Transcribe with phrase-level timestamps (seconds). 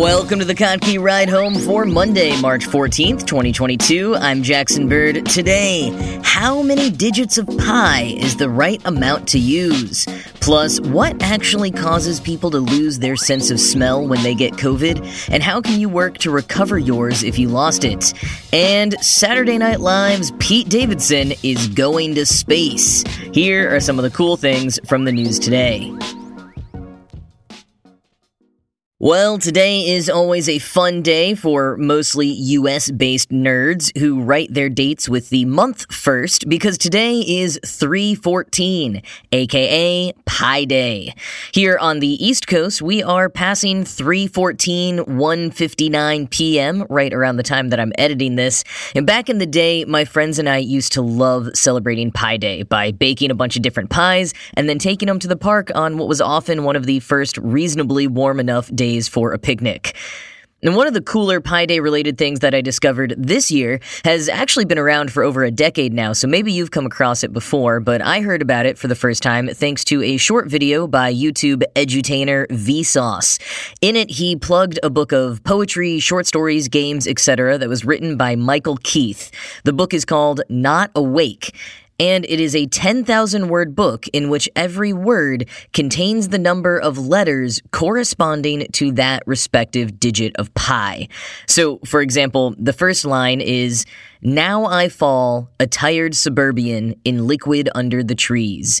[0.00, 4.16] Welcome to the Kottke Ride Home for Monday, March 14th, 2022.
[4.16, 5.26] I'm Jackson Bird.
[5.26, 5.90] Today,
[6.24, 10.06] how many digits of pi is the right amount to use?
[10.40, 15.28] Plus, what actually causes people to lose their sense of smell when they get COVID?
[15.30, 18.14] And how can you work to recover yours if you lost it?
[18.54, 23.02] And Saturday Night Live's Pete Davidson is going to space.
[23.34, 25.92] Here are some of the cool things from the news today.
[29.02, 34.68] Well, today is always a fun day for mostly US based nerds who write their
[34.68, 39.00] dates with the month first because today is 314,
[39.32, 41.14] aka Pi Day.
[41.54, 47.70] Here on the East Coast, we are passing 314, 159 p.m., right around the time
[47.70, 48.64] that I'm editing this.
[48.94, 52.64] And back in the day, my friends and I used to love celebrating Pi Day
[52.64, 55.96] by baking a bunch of different pies and then taking them to the park on
[55.96, 59.96] what was often one of the first reasonably warm enough days days for a picnic.
[60.62, 64.28] And one of the cooler Pi Day related things that I discovered this year has
[64.28, 67.80] actually been around for over a decade now, so maybe you've come across it before,
[67.80, 71.14] but I heard about it for the first time thanks to a short video by
[71.14, 73.40] YouTube edutainer Vsauce.
[73.80, 77.56] In it, he plugged a book of poetry, short stories, games, etc.
[77.56, 79.30] that was written by Michael Keith.
[79.64, 81.54] The book is called Not A Wake,
[82.00, 86.96] and it is a 10,000 word book in which every word contains the number of
[86.96, 91.06] letters corresponding to that respective digit of pi.
[91.46, 93.84] So, for example, the first line is
[94.22, 98.80] Now I fall, a tired suburban, in liquid under the trees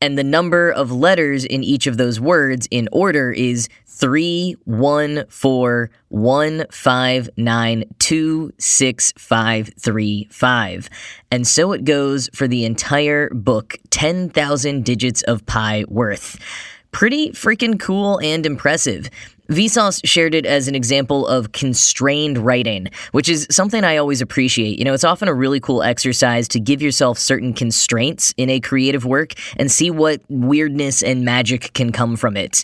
[0.00, 5.24] and the number of letters in each of those words in order is three, one,
[5.28, 10.88] four, one, five, nine, two, six, five, three, five.
[11.30, 16.38] And so it goes for the entire book, 10,000 digits of pi worth.
[16.92, 19.10] Pretty freaking cool and impressive.
[19.50, 24.78] Vsauce shared it as an example of constrained writing, which is something I always appreciate.
[24.78, 28.60] You know, it's often a really cool exercise to give yourself certain constraints in a
[28.60, 32.62] creative work and see what weirdness and magic can come from it.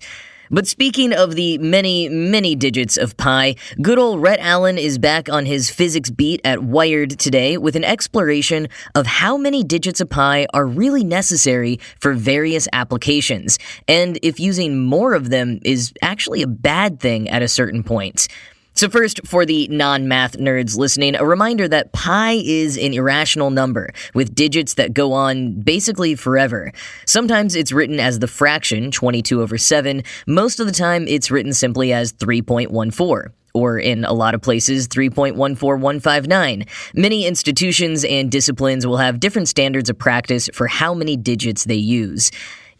[0.50, 5.28] But speaking of the many, many digits of pi, good old Rhett Allain is back
[5.28, 10.08] on his physics beat at Wired today with an exploration of how many digits of
[10.08, 13.58] pi are really necessary for various applications,
[13.88, 18.28] and if using more of them is actually a bad thing at a certain point.
[18.76, 23.48] So, first, for the non math nerds listening, a reminder that pi is an irrational
[23.48, 26.72] number with digits that go on basically forever.
[27.06, 30.02] Sometimes it's written as the fraction, 22 over 7.
[30.26, 34.86] Most of the time, it's written simply as 3.14 or in a lot of places,
[34.88, 36.68] 3.14159.
[36.94, 41.76] Many institutions and disciplines will have different standards of practice for how many digits they
[41.76, 42.30] use.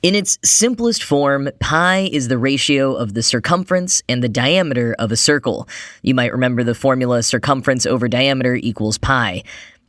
[0.02, 5.10] In its simplest form, pi is the ratio of the circumference and the diameter of
[5.10, 5.68] a circle.
[6.02, 9.42] You might remember the formula circumference over diameter equals pi.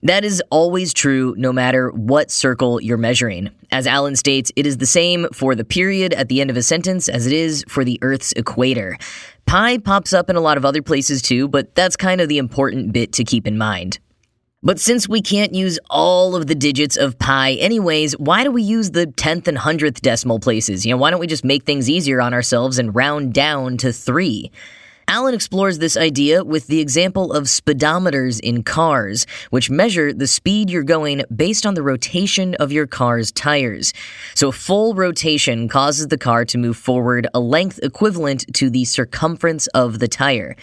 [0.04, 3.50] That is always true no matter what circle you're measuring.
[3.72, 6.64] As Allain states, it is the same for the period at the end of a
[6.64, 8.98] sentence as it is for the Earth's equator.
[9.46, 12.38] Pi pops up in a lot of other places too, but that's kind of the
[12.38, 14.00] important bit to keep in mind.
[14.64, 18.64] But since we can't use all of the digits of pi anyways, why do we
[18.64, 20.84] use the 10th and 100th decimal places?
[20.84, 23.94] You know, why don't we just make things easier on ourselves and round down to
[23.94, 24.52] 3?
[25.10, 30.70] Allain explores this idea with the example of speedometers in cars, which measure the speed
[30.70, 33.94] you're going based on the rotation of your car's tires.
[34.36, 38.84] So, a full rotation causes the car to move forward a length equivalent to the
[38.84, 40.58] circumference of the tire.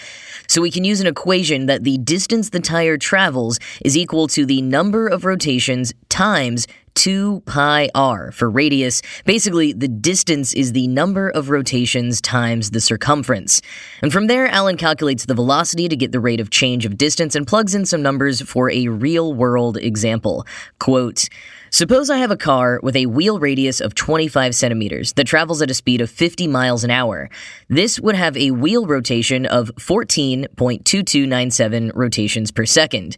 [0.46, 4.44] So, we can use an equation that the distance the tire travels is equal to
[4.44, 9.02] the number of rotations times 2 pi r for radius.
[9.24, 13.60] Basically, the distance is the number of rotations times the circumference.
[14.02, 17.34] And from there, Allain calculates the velocity to get the rate of change of distance
[17.34, 20.46] and plugs in some numbers for a real world example.
[20.78, 21.28] Quote,
[21.74, 25.72] Suppose I have a car with a wheel radius of 25 centimeters that travels at
[25.72, 27.28] a speed of 50 miles an hour.
[27.68, 33.16] This would have a wheel rotation of 14.2297 rotations per second.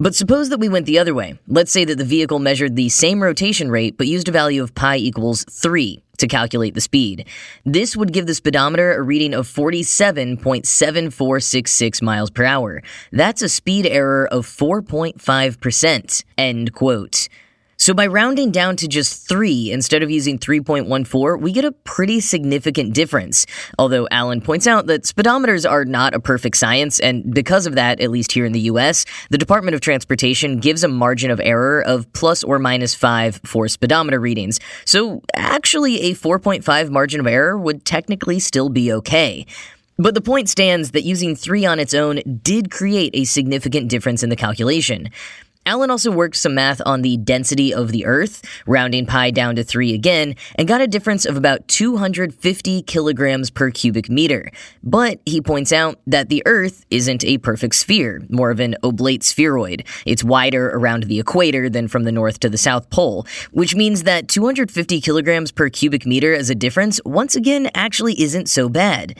[0.00, 1.38] But suppose that we went the other way.
[1.46, 4.74] Let's say that the vehicle measured the same rotation rate but used a value of
[4.74, 7.28] pi equals 3 to calculate the speed.
[7.64, 12.82] This would give the speedometer a reading of 47.7466 miles per hour.
[13.12, 16.24] That's a speed error of 4.5%.
[16.36, 17.28] End quote.
[17.84, 22.18] So by rounding down to just 3 instead of using 3.14, we get a pretty
[22.18, 23.44] significant difference.
[23.78, 28.00] Although Allain points out that speedometers are not a perfect science, and because of that,
[28.00, 31.82] at least here in the US, the Department of Transportation gives a margin of error
[31.82, 34.60] of plus or minus 5 for speedometer readings.
[34.86, 39.44] So actually, a 4.5 margin of error would technically still be okay.
[39.98, 44.22] But the point stands that using 3 on its own did create a significant difference
[44.22, 45.10] in the calculation.
[45.66, 49.64] Allain also worked some math on the density of the Earth, rounding pi down to
[49.64, 54.50] 3 again, and got a difference of about 250 kilograms per cubic meter.
[54.82, 59.22] But he points out that the Earth isn't a perfect sphere, more of an oblate
[59.22, 59.84] spheroid.
[60.04, 64.02] It's wider around the equator than from the North to the South Pole, which means
[64.02, 69.18] that 250 kilograms per cubic meter as a difference, once again, actually isn't so bad.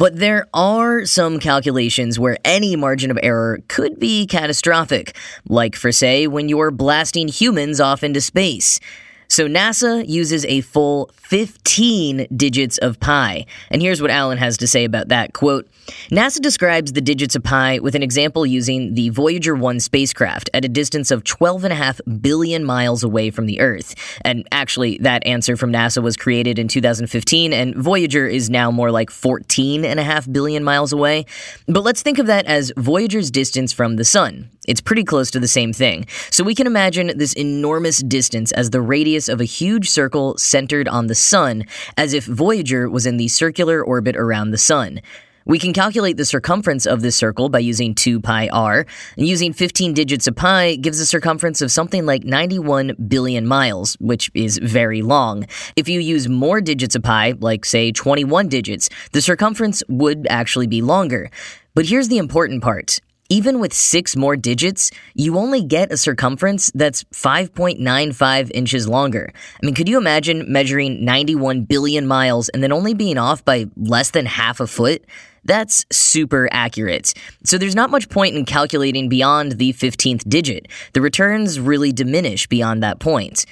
[0.00, 5.14] But there are some calculations where any margin of error could be catastrophic,
[5.46, 8.80] like for say when you're blasting humans off into space.
[9.28, 13.44] So NASA uses a full 15 digits of pi.
[13.70, 15.34] And here's what Allain has to say about that.
[15.34, 15.68] Quote,
[16.10, 20.64] NASA describes the digits of pi with an example using the Voyager 1 spacecraft at
[20.64, 23.94] a distance of 12.5 billion miles away from the Earth.
[24.24, 28.90] And actually, that answer from NASA was created in 2015, and Voyager is now more
[28.90, 31.26] like 14.5 billion miles away.
[31.66, 34.50] But let's think of that as Voyager's distance from the Sun.
[34.66, 36.06] It's pretty close to the same thing.
[36.30, 40.86] So we can imagine this enormous distance as the radius of a huge circle centered
[40.86, 41.64] on the Sun,
[41.96, 45.00] as if Voyager was in the circular orbit around the Sun.
[45.50, 48.86] We can calculate the circumference of this circle by using 2 pi r,
[49.16, 53.96] and using 15 digits of pi gives a circumference of something like 91 billion miles,
[53.98, 55.46] which is very long.
[55.74, 60.68] If you use more digits of pi, like say 21 digits, the circumference would actually
[60.68, 61.32] be longer.
[61.74, 63.00] But here's the important part.
[63.28, 69.32] Even with six more digits, you only get a circumference that's 5.95 inches longer.
[69.34, 73.66] I mean, could you imagine measuring 91 billion miles and then only being off by
[73.76, 75.04] less than half a foot?
[75.44, 77.14] That's super accurate.
[77.44, 80.68] So there's not much point in calculating beyond the 15th digit.
[80.92, 83.46] The returns really diminish beyond that point.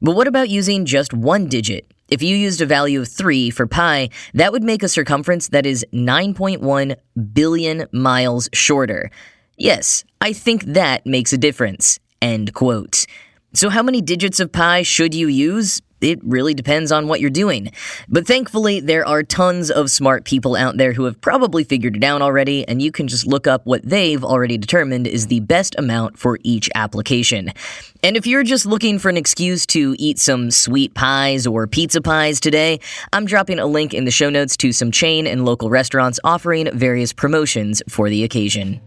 [0.00, 1.90] But what about using just one digit?
[2.08, 5.64] If you used a value of 3 for pi, that would make a circumference that
[5.64, 6.96] is 9.1
[7.32, 9.10] billion miles shorter.
[9.56, 11.98] Yes, I think that makes a difference.
[12.20, 13.06] End quote.
[13.54, 15.80] So, how many digits of pi should you use?
[16.04, 17.72] It really depends on what you're doing.
[18.08, 22.04] But thankfully, there are tons of smart people out there who have probably figured it
[22.04, 25.74] out already, and you can just look up what they've already determined is the best
[25.78, 27.50] amount for each application.
[28.02, 32.02] And if you're just looking for an excuse to eat some sweet pies or pizza
[32.02, 32.80] pies today,
[33.12, 36.68] I'm dropping a link in the show notes to some chain and local restaurants offering
[36.76, 38.80] various promotions for the occasion.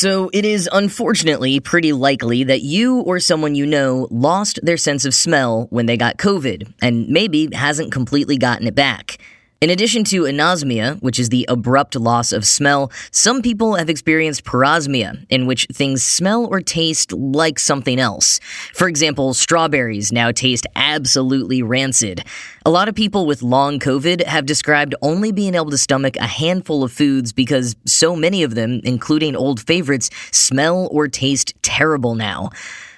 [0.00, 5.04] So, it is unfortunately pretty likely that you or someone you know lost their sense
[5.04, 9.18] of smell when they got COVID and maybe hasn't completely gotten it back.
[9.62, 14.42] In addition to anosmia, which is the abrupt loss of smell, some people have experienced
[14.42, 18.40] parosmia, in which things smell or taste like something else.
[18.72, 22.24] For example, strawberries now taste absolutely rancid.
[22.64, 26.26] A lot of people with long COVID have described only being able to stomach a
[26.26, 32.14] handful of foods because so many of them, including old favorites, smell or taste terrible
[32.14, 32.48] now.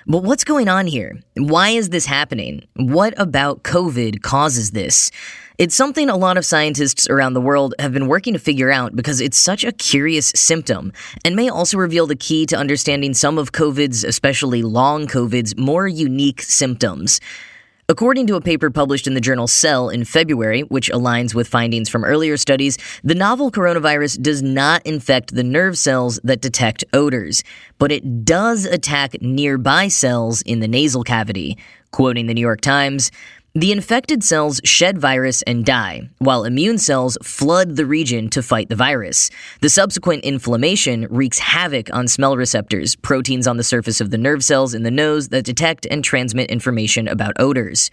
[0.06, 1.19] But what's going on here?
[1.37, 2.67] Why is this happening?
[2.75, 5.11] What about COVID causes this?
[5.62, 8.97] It's something a lot of scientists around the world have been working to figure out
[8.97, 10.93] because it's such a curious symptom
[11.25, 15.87] and may also reveal the key to understanding some of COVID's, especially long COVID's, more
[15.87, 17.21] unique symptoms.
[17.88, 21.88] According to a paper published in the journal Cell in February, which aligns with findings
[21.88, 27.45] from earlier studies, the novel coronavirus does not infect the nerve cells that detect odors,
[27.78, 31.57] but it does attack nearby cells in the nasal cavity.
[31.92, 33.12] Quoting the New York Times,
[33.54, 38.71] the infected cells shed virus and die, while immune cells flood the region to fight
[38.71, 39.30] the virus.
[39.61, 44.42] The subsequent inflammation wreaks havoc on smell receptors, proteins on the surface of the nerve
[44.42, 47.90] cells in the nose that detect and transmit information about odors.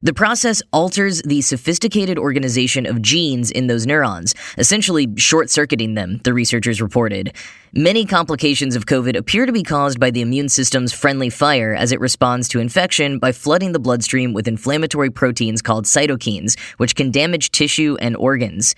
[0.00, 6.20] The process alters the sophisticated organization of genes in those neurons, essentially short circuiting them,
[6.22, 7.34] the researchers reported.
[7.72, 11.90] Many complications of COVID appear to be caused by the immune system's friendly fire as
[11.90, 17.10] it responds to infection by flooding the bloodstream with inflammatory proteins called cytokines, which can
[17.10, 18.76] damage tissue and organs.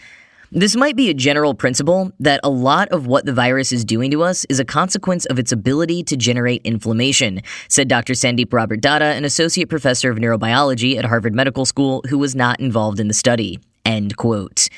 [0.53, 4.11] This might be a general principle that a lot of what the virus is doing
[4.11, 8.15] to us is a consequence of its ability to generate inflammation, said Dr.
[8.15, 12.59] Sandeep Robert Datta, an associate professor of neurobiology at Harvard Medical School who was not
[12.59, 13.61] involved in the study.
[13.85, 14.69] End quote.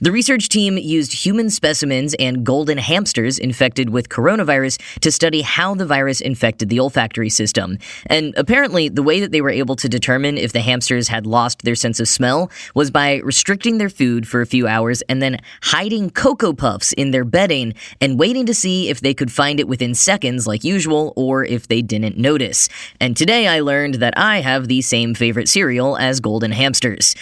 [0.00, 5.74] The research team used human specimens and golden hamsters infected with coronavirus to study how
[5.74, 7.78] the virus infected the olfactory system.
[8.06, 11.62] And apparently, the way that they were able to determine if the hamsters had lost
[11.62, 15.40] their sense of smell was by restricting their food for a few hours and then
[15.62, 19.66] hiding Cocoa Puffs in their bedding and waiting to see if they could find it
[19.66, 22.68] within seconds like usual or if they didn't notice.
[23.00, 27.16] And today I learned that I have the same favorite cereal as golden hamsters.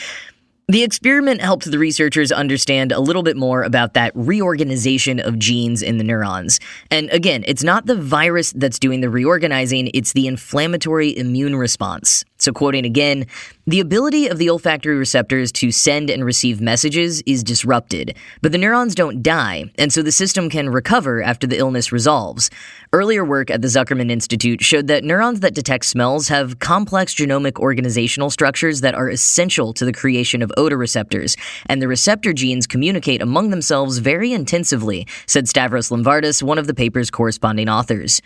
[0.68, 5.80] The experiment helped the researchers understand a little bit more about that reorganization of genes
[5.80, 6.58] in the neurons.
[6.90, 12.24] And again, it's not the virus that's doing the reorganizing, it's the inflammatory immune response.
[12.38, 13.26] So, quoting again,
[13.68, 18.58] the ability of the olfactory receptors to send and receive messages is disrupted, but the
[18.58, 22.48] neurons don't die, and so the system can recover after the illness resolves.
[22.92, 27.58] Earlier work at the Zuckerman Institute showed that neurons that detect smells have complex genomic
[27.58, 32.68] organizational structures that are essential to the creation of odor receptors, and the receptor genes
[32.68, 38.22] communicate among themselves very intensively, said Stavros Lomvardis, one of the paper's corresponding authors.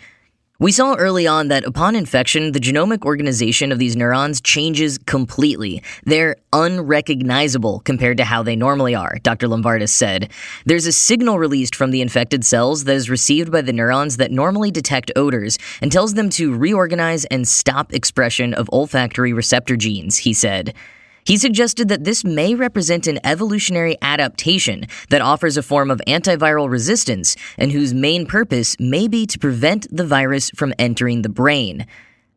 [0.61, 5.81] We saw early on that upon infection, the genomic organization of these neurons changes completely.
[6.03, 9.47] They're unrecognizable compared to how they normally are, Dr.
[9.47, 10.31] Lomvardis said.
[10.67, 14.29] There's a signal released from the infected cells that is received by the neurons that
[14.29, 20.17] normally detect odors and tells them to reorganize and stop expression of olfactory receptor genes,
[20.17, 20.75] he said.
[21.23, 26.69] He suggested that this may represent an evolutionary adaptation that offers a form of antiviral
[26.69, 31.85] resistance and whose main purpose may be to prevent the virus from entering the brain.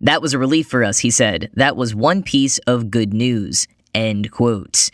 [0.00, 1.50] That was a relief for us, he said.
[1.54, 3.66] That was one piece of good news.
[3.94, 4.90] End quote.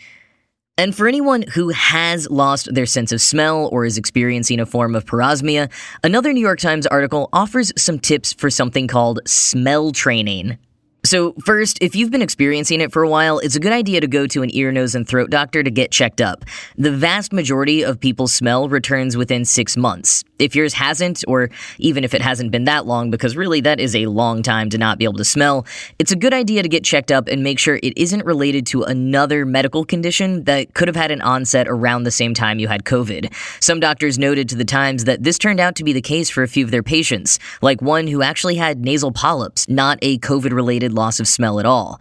[0.78, 4.94] And for anyone who has lost their sense of smell or is experiencing a form
[4.94, 5.70] of parosmia,
[6.02, 10.56] another New York Times article offers some tips for something called smell training.
[11.02, 14.06] So, first, if you've been experiencing it for a while, it's a good idea to
[14.06, 16.44] go to an ear, nose, and throat doctor to get checked up.
[16.76, 20.24] The vast majority of people's smell returns within six months.
[20.38, 23.96] If yours hasn't, or even if it hasn't been that long, because really that is
[23.96, 25.66] a long time to not be able to smell,
[25.98, 28.82] it's a good idea to get checked up and make sure it isn't related to
[28.82, 32.84] another medical condition that could have had an onset around the same time you had
[32.84, 33.32] COVID.
[33.60, 36.42] Some doctors noted to the Times that this turned out to be the case for
[36.42, 40.52] a few of their patients, like one who actually had nasal polyps, not a COVID
[40.52, 42.00] related loss of smell at all.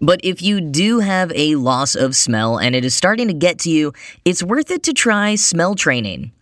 [0.00, 3.58] But if you do have a loss of smell and it is starting to get
[3.60, 3.92] to you,
[4.24, 6.32] it's worth it to try smell training.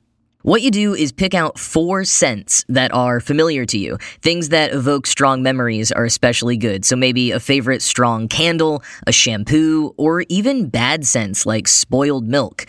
[0.42, 3.96] What you do is pick out four scents that are familiar to you.
[4.20, 6.84] Things that evoke strong memories are especially good.
[6.84, 12.66] So maybe a favorite strong candle, a shampoo, or even bad scents like spoiled milk.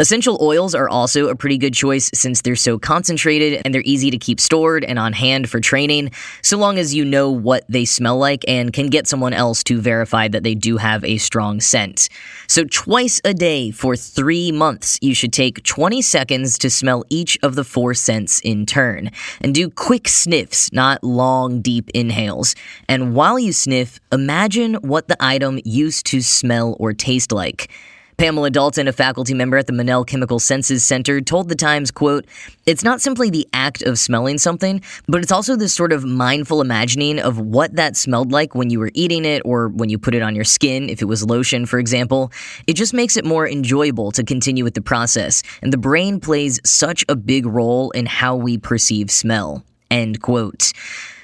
[0.00, 4.12] Essential oils are also a pretty good choice since they're so concentrated and they're easy
[4.12, 7.84] to keep stored and on hand for training, so long as you know what they
[7.84, 11.60] smell like and can get someone else to verify that they do have a strong
[11.60, 12.08] scent.
[12.46, 17.36] So, twice a day for three months, you should take 20 seconds to smell each
[17.42, 19.10] of the four scents in turn.
[19.40, 22.54] And do quick sniffs, not long, deep inhales.
[22.88, 27.68] And while you sniff, imagine what the item used to smell or taste like.
[28.18, 32.26] Pamela Dalton, a faculty member at the Monell Chemical Senses Center, told the Times, quote,
[32.66, 36.60] It's not simply the act of smelling something, but it's also this sort of mindful
[36.60, 40.16] imagining of what that smelled like when you were eating it or when you put
[40.16, 42.32] it on your skin, if it was lotion, for example.
[42.66, 46.58] It just makes it more enjoyable to continue with the process, and the brain plays
[46.64, 49.62] such a big role in how we perceive smell.
[49.92, 50.72] End quote.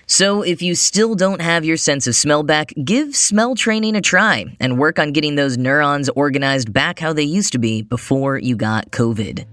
[0.06, 4.00] So, if you still don't have your sense of smell back, give smell training a
[4.00, 8.38] try and work on getting those neurons organized back how they used to be before
[8.38, 9.46] you got COVID.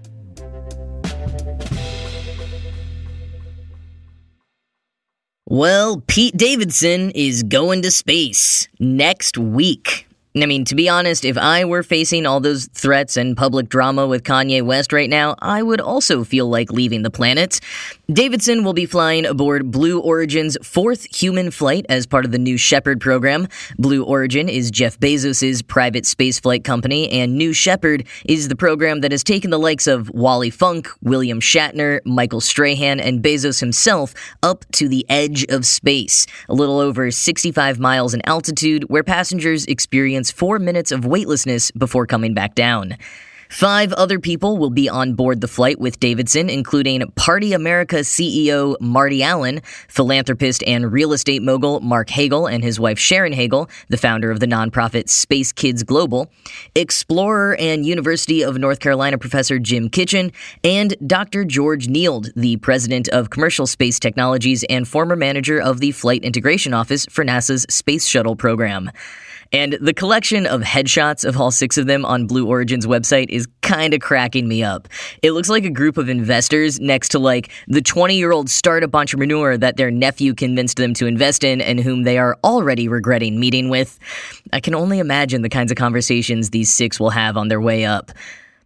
[5.52, 10.06] Well, Pete Davidson is going to space next week.
[10.34, 14.06] I mean, to be honest, if I were facing all those threats and public drama
[14.06, 17.60] with Kanye West right now, I would also feel like leaving the planet.
[18.10, 22.56] Davidson will be flying aboard Blue Origin's fourth human flight as part of the New
[22.56, 23.46] Shepard program.
[23.78, 29.12] Blue Origin is Jeff Bezos' private spaceflight company, and New Shepard is the program that
[29.12, 34.64] has taken the likes of Wally Funk, William Shatner, Michael Strahan, and Bezos himself up
[34.72, 40.21] to the edge of space, a little over 65 miles in altitude, where passengers experience
[40.22, 42.96] experience four minutes of weightlessness before coming back down.
[43.50, 48.80] Five other people will be on board the flight with Davidson, including Party America CEO
[48.80, 53.98] Marty Allen, philanthropist and real estate mogul Marc Hagle and his wife Sharon Hagle, the
[53.98, 56.30] founder of the nonprofit Space Kids Global,
[56.74, 60.32] explorer and University of North Carolina professor Jim Kitchen,
[60.64, 61.44] and Dr.
[61.44, 66.72] George Nield, the president of Commercial Space Technologies and former manager of the Flight Integration
[66.72, 68.90] Office for NASA's Space Shuttle program.
[69.52, 73.46] And the collection of headshots of all six of them on Blue Origin's website is
[73.60, 74.88] kind of cracking me up.
[75.22, 78.94] It looks like a group of investors next to like the 20 year old startup
[78.94, 83.38] entrepreneur that their nephew convinced them to invest in and whom they are already regretting
[83.38, 83.98] meeting with.
[84.52, 87.84] I can only imagine the kinds of conversations these six will have on their way
[87.84, 88.10] up.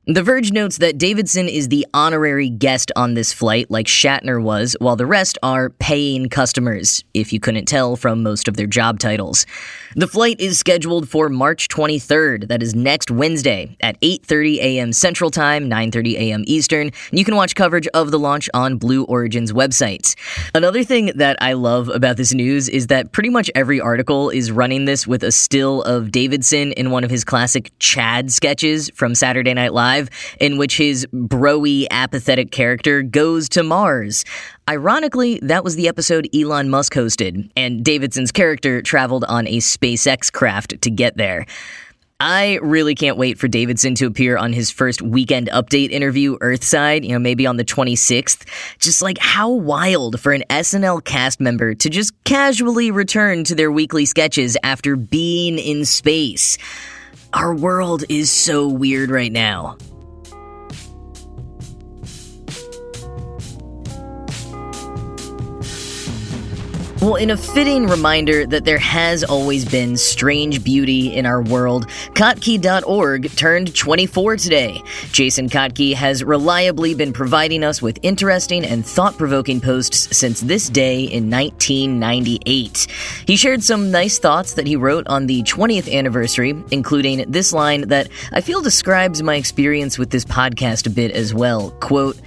[0.09, 4.77] The Verge notes that Davidson is the honorary guest on this flight, like Shatner was,
[4.79, 9.01] while the rest are paying customers, if you couldn't tell from most of their job
[9.01, 9.47] titles.
[9.97, 14.93] The flight is scheduled for March 23rd, that is next Wednesday at 8:30 a.m.
[14.93, 16.45] Central Time, 9:30 a.m.
[16.47, 16.93] Eastern.
[17.11, 20.15] You can watch coverage of the launch on Blue Origin's website.
[20.55, 24.53] Another thing that I love about this news is that pretty much every article is
[24.53, 29.17] running this with a still of Davidson in one of his classic Chad sketches from
[29.17, 29.96] Saturday Night Live
[30.41, 34.25] in which his broy, apathetic character goes to Mars.
[34.69, 40.33] Ironically, that was the episode Elon Musk hosted, and Davidson's character traveled on a SpaceX
[40.33, 41.47] craft to get there.
[42.19, 47.05] I really can't wait for Davidson to appear on his first weekend update interview, Earthside,
[47.05, 48.47] you know, maybe on the 26th.
[48.79, 53.71] Just like how wild for an SNL cast member to just casually return to their
[53.71, 56.57] weekly sketches after being in space.
[57.33, 59.77] Our world is so weird right now.
[67.03, 71.89] Well, in a fitting reminder that there has always been strange beauty in our world,
[72.15, 74.83] Kottke.org turned 24 today.
[75.13, 80.71] Jason Kottke has reliably been providing us with interesting and thought provoking posts since this
[80.71, 82.87] day in 1998.
[83.27, 87.89] He shared some nice thoughts that he wrote on the 20th anniversary, including this line
[87.89, 91.73] that I feel describes my experience with this podcast a bit as well.
[91.73, 92.19] Quote,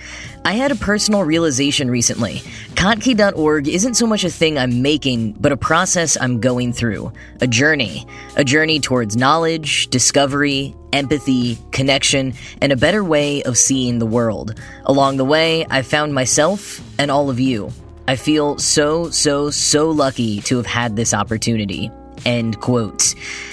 [0.46, 2.36] I had a personal realization recently.
[2.75, 7.12] Kottke.org isn't so much a thing I'm making, but a process I'm going through.
[7.41, 8.08] A journey.
[8.36, 14.60] A journey towards knowledge, discovery, empathy, connection, and a better way of seeing the world.
[14.86, 17.72] Along the way, I found myself and all of you.
[18.08, 21.91] I feel so, so, so lucky to have had this opportunity.
[22.25, 23.09] End quote.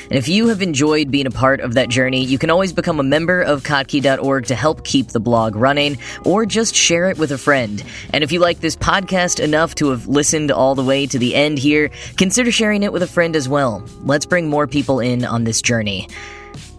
[0.08, 3.00] And if you have enjoyed being a part of that journey, you can always become
[3.00, 7.32] a member of Kottke.org to help keep the blog running, or just share it with
[7.32, 7.82] a friend.
[8.12, 11.34] And if you like this podcast enough to have listened all the way to the
[11.34, 13.84] end here, consider sharing it with a friend as well.
[14.02, 16.08] Let's bring more people in on this journey.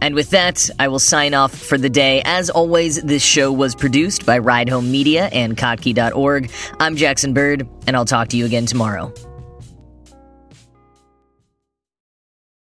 [0.01, 2.21] And with that, I will sign off for the day.
[2.23, 6.51] As always, this show was produced by Ride Home Media and Kottke.org.
[6.79, 9.11] I'm Jackson Bird, and I'll talk to you again tomorrow.